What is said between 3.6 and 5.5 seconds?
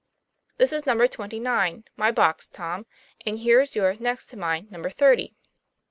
your's next to mine, number thirty."